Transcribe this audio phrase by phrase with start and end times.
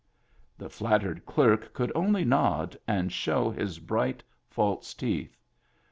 [0.57, 5.37] The flattered clerk could only nod and show his bright, false teeth.